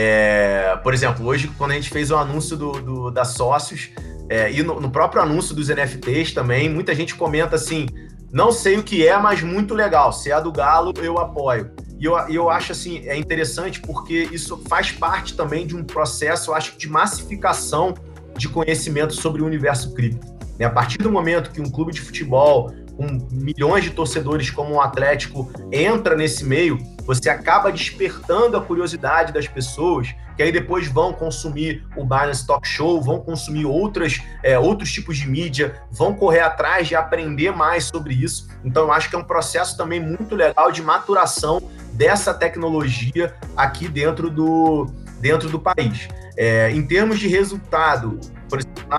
[0.00, 3.90] é, por exemplo, hoje, quando a gente fez o anúncio do, do da sócios,
[4.28, 7.88] é, e no, no, próprio anúncio dos NFTs também, muita gente comenta assim:
[8.30, 10.12] não sei o que é, mas muito legal.
[10.12, 11.72] Se é do Galo, eu apoio.
[11.98, 16.52] E eu, eu acho assim, é interessante porque isso faz parte também de um processo,
[16.52, 17.92] eu acho, de massificação
[18.36, 20.24] de conhecimento sobre o universo cripto.
[20.60, 20.66] Né?
[20.66, 24.80] A partir do momento que um clube de futebol com milhões de torcedores como o
[24.80, 31.12] Atlético entra nesse meio, você acaba despertando a curiosidade das pessoas, que aí depois vão
[31.12, 36.40] consumir o Binance Talk Show, vão consumir outras, é, outros tipos de mídia, vão correr
[36.40, 38.48] atrás de aprender mais sobre isso.
[38.64, 43.88] Então, eu acho que é um processo também muito legal de maturação dessa tecnologia aqui
[43.88, 44.86] dentro do,
[45.20, 46.08] dentro do país.
[46.36, 48.98] É, em termos de resultado, por exemplo, na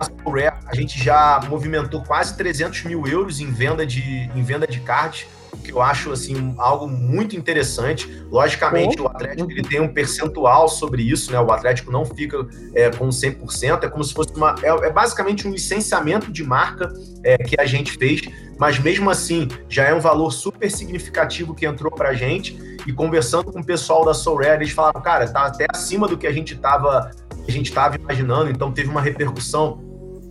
[0.65, 5.25] a gente já movimentou quase 300 mil euros em venda de, em venda de cards,
[5.51, 8.07] o que eu acho assim algo muito interessante.
[8.29, 9.05] Logicamente, oh.
[9.05, 11.39] o Atlético ele tem um percentual sobre isso, né?
[11.39, 14.55] O Atlético não fica é, com 100%, é como se fosse uma.
[14.61, 16.91] É, é basicamente um licenciamento de marca
[17.23, 18.21] é, que a gente fez,
[18.59, 22.57] mas mesmo assim já é um valor super significativo que entrou para a gente.
[22.89, 26.17] E conversando com o pessoal da Soul Rare, eles falaram, cara, tá até acima do
[26.17, 27.11] que a gente estava
[27.47, 29.79] a gente estava imaginando, então teve uma repercussão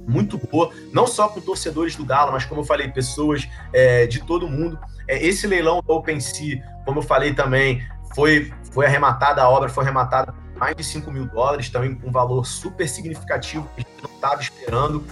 [0.08, 4.24] muito boa, não só com torcedores do Galo, mas como eu falei, pessoas é, de
[4.24, 4.76] todo mundo.
[5.06, 7.80] É, esse leilão do OpenSea, como eu falei também,
[8.12, 12.10] foi, foi arrematada, a obra foi arrematada por mais de 5 mil dólares, também um
[12.10, 15.04] valor super significativo que a gente não estava esperando.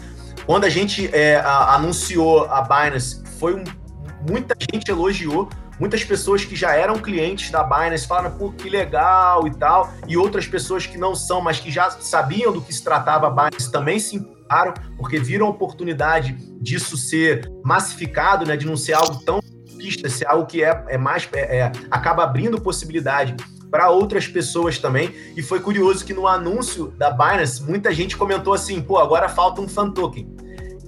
[0.47, 3.63] Quando a gente é, a, anunciou a Binance, foi um,
[4.29, 9.47] muita gente elogiou, muitas pessoas que já eram clientes da Binance falaram, pô, que legal
[9.47, 12.83] e tal, e outras pessoas que não são, mas que já sabiam do que se
[12.83, 18.67] tratava a Binance também se importaram, porque viram a oportunidade disso ser massificado, né, de
[18.67, 19.41] não ser algo tão
[19.79, 23.37] pista, ser algo que é, é mais, é, é, acaba abrindo possibilidade
[23.71, 25.15] para outras pessoas também.
[25.37, 29.61] E foi curioso que no anúncio da Binance, muita gente comentou assim: pô, agora falta
[29.61, 30.27] um fan token.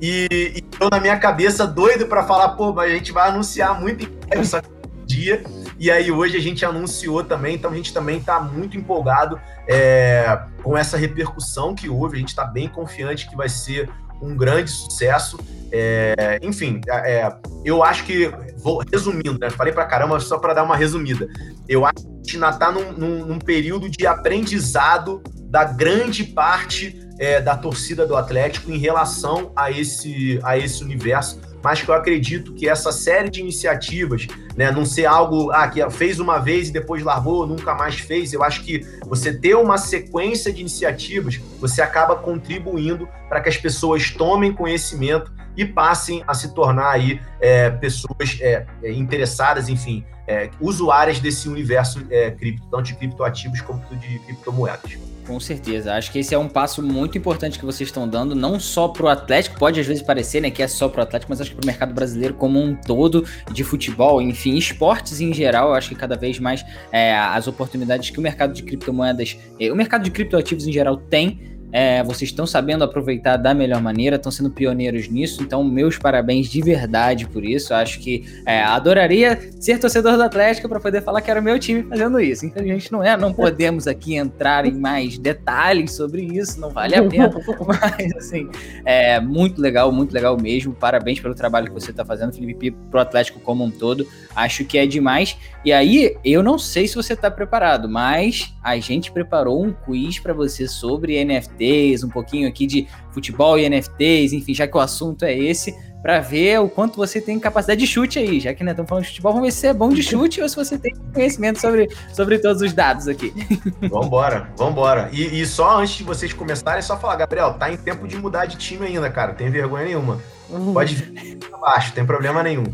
[0.00, 3.78] E, e eu, na minha cabeça, doido para falar: pô, mas a gente vai anunciar
[3.78, 4.60] muito em breve, só
[5.08, 5.42] dia.
[5.78, 10.38] E aí hoje a gente anunciou também, então a gente também está muito empolgado é,
[10.62, 12.16] com essa repercussão que houve.
[12.16, 13.90] A gente está bem confiante que vai ser
[14.20, 15.38] um grande sucesso.
[15.72, 17.32] É, enfim, é,
[17.64, 19.50] eu acho que, vou resumindo, né?
[19.50, 21.26] Falei para caramba, só para dar uma resumida.
[21.68, 27.00] Eu acho que a gente está num, num, num, período de aprendizado da grande parte
[27.18, 31.94] é, da torcida do Atlético em relação a esse, a esse universo mas que eu
[31.94, 36.68] acredito que essa série de iniciativas, né, não ser algo ah, que fez uma vez
[36.68, 41.40] e depois largou, nunca mais fez, eu acho que você ter uma sequência de iniciativas,
[41.60, 47.20] você acaba contribuindo para que as pessoas tomem conhecimento e passem a se tornar aí
[47.40, 53.60] é, pessoas é, é interessadas, enfim, é, usuárias desse universo é, cripto, tanto de criptoativos
[53.60, 54.96] como de criptomoedas.
[55.26, 55.94] Com certeza.
[55.94, 59.04] Acho que esse é um passo muito importante que vocês estão dando, não só para
[59.04, 61.50] o Atlético, pode às vezes parecer né, que é só para o Atlético, mas acho
[61.50, 65.90] que para o mercado brasileiro como um todo, de futebol, enfim, esportes em geral, acho
[65.90, 70.10] que cada vez mais é, as oportunidades que o mercado de criptomoedas, o mercado de
[70.10, 75.08] criptoativos em geral tem é, vocês estão sabendo aproveitar da melhor maneira, estão sendo pioneiros
[75.08, 77.74] nisso, então meus parabéns de verdade por isso.
[77.74, 81.58] Acho que é, adoraria ser torcedor do Atlético para poder falar que era o meu
[81.58, 82.46] time fazendo isso.
[82.46, 87.02] Infelizmente não é, não podemos aqui entrar em mais detalhes sobre isso, não vale a
[87.02, 87.30] pena.
[87.66, 88.48] Mas assim,
[88.84, 90.72] é muito legal, muito legal mesmo.
[90.72, 94.06] Parabéns pelo trabalho que você está fazendo, Felipe, pro Atlético como um todo.
[94.34, 95.36] Acho que é demais.
[95.64, 100.18] E aí, eu não sei se você está preparado, mas a gente preparou um quiz
[100.18, 104.76] para você sobre NFT NFTs, um pouquinho aqui de futebol e NFTs, enfim, já que
[104.76, 108.54] o assunto é esse, para ver o quanto você tem capacidade de chute aí, já
[108.54, 110.56] que né, estamos falando de futebol, vamos ver se é bom de chute ou se
[110.56, 113.32] você tem conhecimento sobre, sobre todos os dados aqui.
[113.90, 115.08] Vambora, vambora.
[115.12, 118.16] E, e só antes de vocês começarem, é só falar, Gabriel, tá em tempo de
[118.16, 120.20] mudar de time ainda, cara, tem vergonha nenhuma.
[120.48, 120.72] Uhum.
[120.72, 122.64] Pode vir abaixo, tem problema nenhum.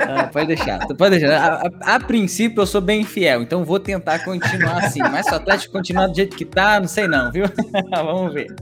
[0.00, 1.36] Ah, pode deixar, pode deixar.
[1.36, 5.00] A, a, a, princípio eu sou bem fiel, então vou tentar continuar assim.
[5.00, 7.46] Mas se o Atlético continuar do jeito que tá, não sei não, viu?
[7.90, 8.54] Vamos ver.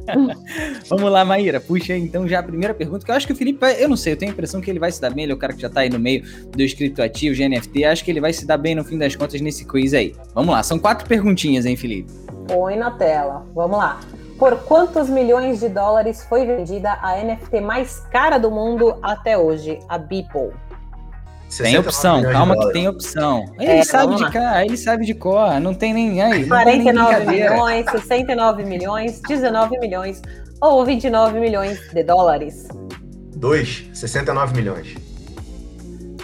[0.89, 3.65] Vamos lá, Maíra, puxa então já a primeira pergunta, que eu acho que o Felipe,
[3.79, 5.35] eu não sei, eu tenho a impressão que ele vai se dar bem, ele é
[5.35, 8.21] o cara que já tá aí no meio dos criptoativos, de NFT, acho que ele
[8.21, 10.15] vai se dar bem no fim das contas nesse quiz aí.
[10.35, 12.13] Vamos lá, são quatro perguntinhas, hein, Felipe?
[12.47, 14.01] Põe na tela, vamos lá.
[14.39, 19.79] Por quantos milhões de dólares foi vendida a NFT mais cara do mundo até hoje,
[19.89, 20.51] a Beeple?
[21.63, 23.45] Tem opção, calma que tem opção.
[23.59, 26.23] Ele é, sabe de cá, ele sabe de cor, não tem nem.
[26.23, 30.23] Aí, 49 milhões, 69 milhões, 19 milhões
[30.61, 32.69] ou 29 milhões de dólares.
[33.37, 34.95] 2, 69 milhões.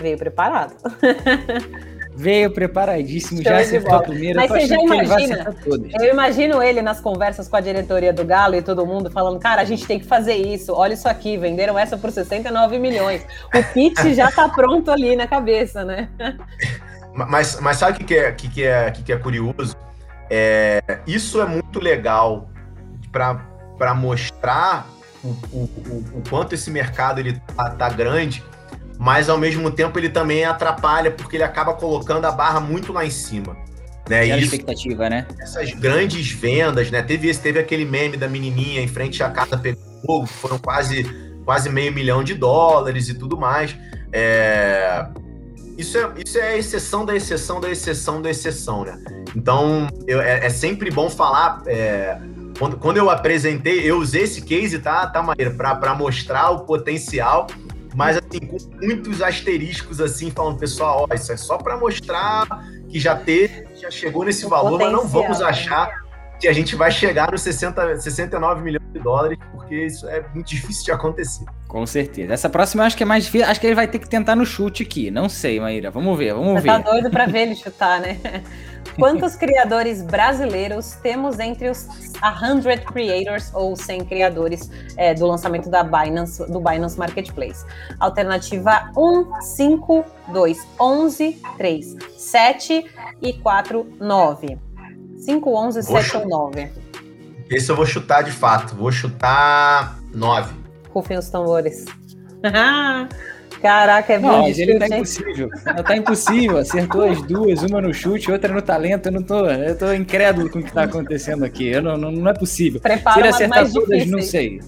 [0.00, 0.74] Veio preparado.
[2.20, 4.40] veio preparadíssimo, já acertou a primeira.
[4.40, 5.56] Mas você já imagina,
[5.98, 9.62] eu imagino ele nas conversas com a diretoria do Galo e todo mundo falando, cara,
[9.62, 13.24] a gente tem que fazer isso, olha isso aqui, venderam essa por 69 milhões.
[13.54, 16.10] O pitch já tá pronto ali na cabeça, né?
[17.14, 19.74] Mas, mas sabe o que, que, é, que, que, é, que, que é curioso?
[20.28, 22.50] É, isso é muito legal
[23.10, 24.86] para mostrar
[25.24, 28.44] o, o, o, o, quanto esse mercado ele tá, tá grande,
[29.00, 33.02] mas ao mesmo tempo ele também atrapalha porque ele acaba colocando a barra muito lá
[33.02, 33.56] em cima.
[34.06, 34.26] Né?
[34.26, 35.26] E a expectativa, né?
[35.40, 37.00] Essas grandes vendas, né?
[37.00, 41.04] Teve, teve aquele meme da menininha em frente à casa pegando fogo, foram quase,
[41.46, 43.74] quase meio milhão de dólares e tudo mais.
[44.12, 45.06] É...
[45.78, 49.02] Isso, é, isso é a exceção da exceção da exceção da exceção, né?
[49.34, 51.62] Então, eu, é, é, sempre bom falar.
[51.66, 52.18] É...
[52.58, 57.46] Quando, quando eu apresentei, eu usei esse case, tá, tá Maíra, para mostrar o potencial
[57.94, 62.46] mas assim, com muitos asteriscos assim, falando, pessoal, ó, isso é só para mostrar
[62.88, 65.90] que já teve, já chegou nesse o valor, mas não vamos achar
[66.40, 70.48] que a gente vai chegar nos 60, 69 milhões de dólares, porque isso é muito
[70.48, 71.44] difícil de acontecer.
[71.68, 72.32] Com certeza.
[72.32, 73.46] Essa próxima eu acho que é mais difícil.
[73.46, 75.10] Acho que ele vai ter que tentar no chute aqui.
[75.10, 75.90] Não sei, Maíra.
[75.90, 76.68] Vamos ver, vamos Você ver.
[76.68, 78.18] Tá doido para ver ele chutar, né?
[78.96, 85.82] Quantos criadores brasileiros temos entre os 100 creators ou 100 criadores é, do lançamento da
[85.82, 87.64] Binance, do Binance Marketplace?
[87.98, 92.84] Alternativa 1, 5, 2, 11, 3, 7
[93.22, 94.58] e 4, 9.
[95.18, 96.68] 5, 11, 7 ou 9?
[97.50, 98.74] Esse eu vou chutar de fato.
[98.76, 100.54] Vou chutar 9.
[100.92, 101.84] Rufem os tambores.
[103.60, 105.50] Caraca, é bom não, mas ele tá impossível.
[105.84, 106.58] Tá impossível.
[106.58, 109.06] Acertou as duas, uma no chute, outra no talento.
[109.06, 111.68] Eu não tô, eu tô incrédulo com o que tá acontecendo aqui.
[111.68, 112.80] Eu não, não, não é possível.
[112.80, 114.10] Prepara se ele acertar todas, difíceis.
[114.10, 114.60] não sei.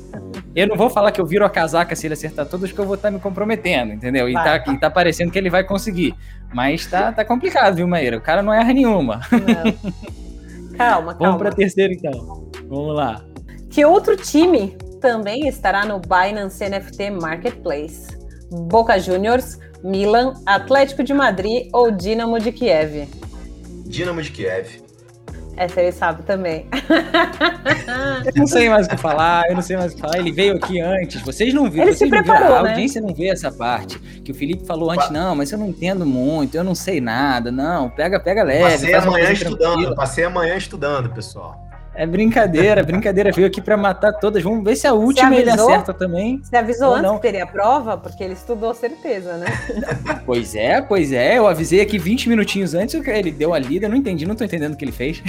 [0.54, 2.86] Eu não vou falar que eu viro a casaca se ele acertar todas, porque eu
[2.86, 4.28] vou estar tá me comprometendo, entendeu?
[4.28, 6.14] E tá, e tá parecendo que ele vai conseguir.
[6.52, 8.18] Mas tá, tá complicado, viu, Maíra?
[8.18, 9.20] O cara não erra nenhuma.
[9.30, 9.92] Não.
[10.76, 11.16] Calma, calma.
[11.18, 12.50] Vamos pra terceira, então.
[12.68, 13.22] Vamos lá.
[13.70, 18.21] Que outro time também estará no Binance NFT Marketplace?
[18.52, 23.08] Boca Juniors, Milan, Atlético de Madrid ou Dinamo de Kiev?
[23.86, 24.82] Dinamo de Kiev.
[25.56, 26.66] Essa ele sabe também.
[28.24, 30.18] eu não sei mais o que falar, eu não sei mais o que falar.
[30.18, 32.70] Ele veio aqui antes, vocês não viram, ele vocês se preparou, viram, a né?
[32.70, 33.98] audiência não vê essa parte.
[33.98, 37.52] Que o Felipe falou antes, não, mas eu não entendo muito, eu não sei nada.
[37.52, 38.72] Não, pega, pega leve.
[38.72, 41.61] Passei amanhã estudando, passei amanhã estudando, pessoal.
[41.94, 43.30] É brincadeira, brincadeira.
[43.32, 44.42] Veio aqui para matar todas.
[44.42, 46.40] Vamos ver se a última ele acerta também.
[46.42, 47.16] Você avisou antes não.
[47.16, 47.96] que teria prova?
[47.98, 49.46] Porque ele estudou certeza, né?
[50.24, 51.38] pois é, pois é.
[51.38, 53.88] Eu avisei aqui 20 minutinhos antes, ele deu a lida.
[53.88, 55.22] Não entendi, não tô entendendo o que ele fez.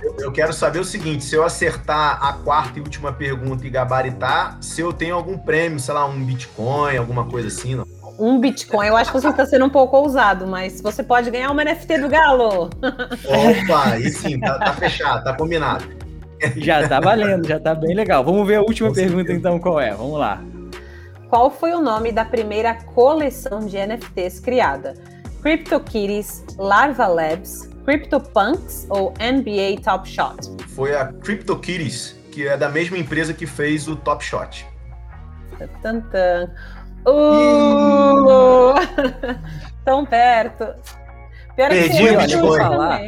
[0.00, 3.70] eu, eu quero saber o seguinte: se eu acertar a quarta e última pergunta e
[3.70, 7.99] gabaritar, se eu tenho algum prêmio, sei lá, um Bitcoin, alguma coisa assim, não?
[8.18, 8.86] Um Bitcoin.
[8.88, 11.98] Eu acho que você está sendo um pouco ousado, mas você pode ganhar uma NFT
[11.98, 12.70] do Galo.
[12.82, 15.84] Opa, e sim, tá, tá fechado, tá combinado.
[16.56, 18.24] Já tá valendo, já tá bem legal.
[18.24, 19.38] Vamos ver a última Com pergunta certeza.
[19.38, 19.92] então, qual é?
[19.92, 20.42] Vamos lá.
[21.28, 24.94] Qual foi o nome da primeira coleção de NFTs criada?
[25.42, 30.36] CryptoKitties, Larva Labs, CryptoPunks ou NBA Top Shot?
[30.68, 34.66] Foi a CryptoKitties, que é da mesma empresa que fez o Top Shot.
[35.82, 36.50] Tan, tan.
[37.06, 38.74] Uh!
[39.84, 40.66] Tão perto.
[41.56, 42.58] Pior que Perdi o Bitcoin.
[42.58, 43.00] Falar.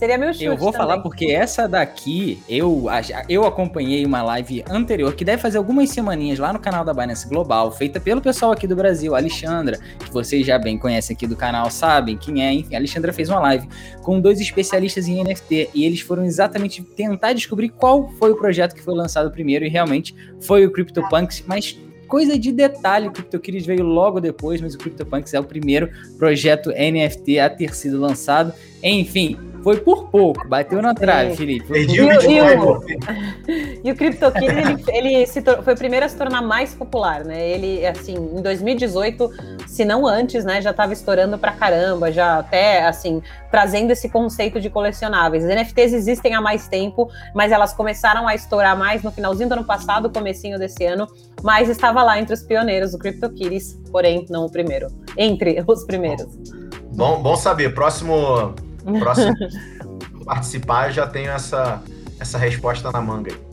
[0.00, 0.86] Seria meu chute Eu vou também.
[0.86, 2.86] falar porque essa daqui, eu,
[3.28, 7.28] eu acompanhei uma live anterior, que deve fazer algumas semaninhas lá no canal da Binance
[7.28, 11.36] Global, feita pelo pessoal aqui do Brasil, Alexandra, que vocês já bem conhecem aqui do
[11.36, 13.68] canal, sabem quem é, enfim, a Alexandra fez uma live
[14.02, 18.74] com dois especialistas em NFT, e eles foram exatamente tentar descobrir qual foi o projeto
[18.74, 21.78] que foi lançado primeiro, e realmente foi o CryptoPunks, mas
[22.10, 25.88] coisa de detalhe, o CryptoKitties veio logo depois, mas o CryptoPunks é o primeiro
[26.18, 28.52] projeto NFT a ter sido lançado.
[28.82, 31.66] Enfim, foi por pouco, bateu na trave, Felipe.
[31.66, 32.98] Perdi o Bitcoin.
[33.84, 37.48] E o CryptoKitties, ele, ele se foi o primeiro a se tornar mais popular, né?
[37.48, 39.30] Ele, assim, em 2018,
[39.66, 44.60] se não antes, né, já estava estourando pra caramba, já até, assim, trazendo esse conceito
[44.60, 45.44] de colecionáveis.
[45.44, 49.52] As NFTs existem há mais tempo, mas elas começaram a estourar mais no finalzinho do
[49.52, 51.06] ano passado, comecinho desse ano,
[51.42, 54.88] mas estava lá entre os pioneiros, o CryptoKitties, porém, não o primeiro.
[55.16, 56.26] Entre os primeiros.
[56.92, 57.74] Bom, bom saber.
[57.74, 58.54] Próximo
[58.98, 59.34] próximo.
[60.24, 61.82] Participar, já tenho essa,
[62.18, 63.49] essa resposta na manga aí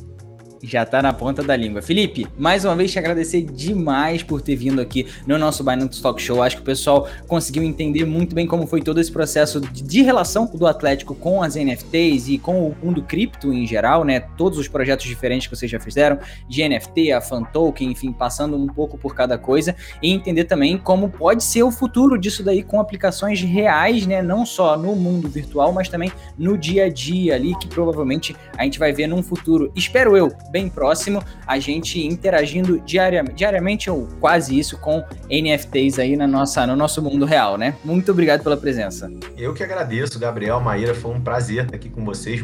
[0.62, 1.82] já tá na ponta da língua.
[1.82, 6.22] Felipe, mais uma vez te agradecer demais por ter vindo aqui no nosso Binance Talk
[6.22, 6.42] Show.
[6.42, 10.46] Acho que o pessoal conseguiu entender muito bem como foi todo esse processo de relação
[10.46, 14.20] do Atlético com as NFTs e com o mundo cripto em geral, né?
[14.20, 18.58] Todos os projetos diferentes que vocês já fizeram, de NFT, a fan token, enfim, passando
[18.58, 22.64] um pouco por cada coisa e entender também como pode ser o futuro disso daí
[22.64, 24.22] com aplicações reais, né?
[24.22, 28.64] Não só no mundo virtual, mas também no dia a dia ali, que provavelmente a
[28.64, 34.08] gente vai ver num futuro, espero eu, bem próximo, a gente interagindo diariamente, diariamente ou
[34.20, 37.76] quase isso com NFTs aí na nossa, no nosso mundo real, né?
[37.84, 39.12] Muito obrigado pela presença.
[39.38, 42.42] Eu que agradeço, Gabriel, Maíra, foi um prazer estar aqui com vocês.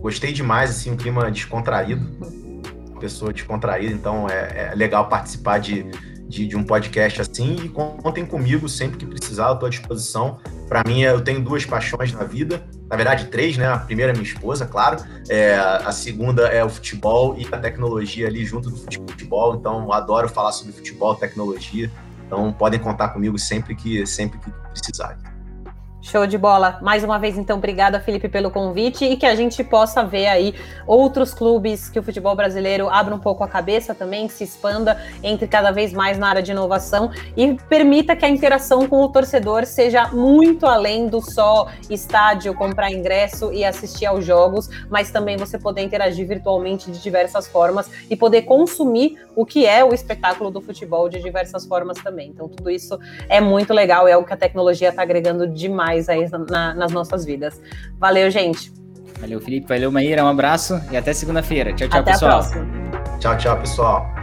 [0.00, 2.06] Gostei demais, assim, um clima descontraído,
[3.00, 5.84] pessoa descontraída, então é, é legal participar de,
[6.32, 10.38] de, de, um podcast assim e contem comigo sempre que precisar, eu estou à disposição.
[10.66, 13.66] Para mim, eu tenho duas paixões na vida, na verdade, três, né?
[13.66, 14.96] A primeira é minha esposa, claro.
[15.28, 19.56] É, a segunda é o futebol e a tecnologia ali junto do futebol.
[19.56, 21.90] Então, adoro falar sobre futebol, tecnologia.
[22.26, 25.31] Então, podem contar comigo sempre que, sempre que precisarem.
[26.02, 26.80] Show de bola.
[26.82, 30.52] Mais uma vez, então, obrigada, Felipe, pelo convite e que a gente possa ver aí
[30.84, 35.46] outros clubes que o futebol brasileiro abra um pouco a cabeça também, se expanda, entre
[35.46, 39.64] cada vez mais na área de inovação e permita que a interação com o torcedor
[39.64, 45.56] seja muito além do só estádio, comprar ingresso e assistir aos jogos, mas também você
[45.56, 50.60] poder interagir virtualmente de diversas formas e poder consumir o que é o espetáculo do
[50.60, 52.30] futebol de diversas formas também.
[52.30, 52.98] Então, tudo isso
[53.28, 56.92] é muito legal, é o que a tecnologia está agregando demais mais aí na, nas
[56.92, 57.60] nossas vidas.
[57.98, 58.72] Valeu, gente.
[59.20, 59.68] Valeu, Felipe.
[59.68, 60.24] Valeu, Maíra.
[60.24, 61.72] Um abraço e até segunda-feira.
[61.74, 62.42] Tchau, tchau, até pessoal.
[63.20, 64.21] Tchau, tchau, pessoal.